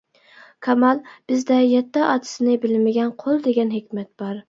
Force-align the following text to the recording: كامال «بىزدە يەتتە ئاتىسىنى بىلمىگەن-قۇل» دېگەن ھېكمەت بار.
كامال 0.67 1.01
«بىزدە 1.33 1.59
يەتتە 1.73 2.07
ئاتىسىنى 2.09 2.59
بىلمىگەن-قۇل» 2.67 3.43
دېگەن 3.49 3.75
ھېكمەت 3.79 4.15
بار. 4.23 4.39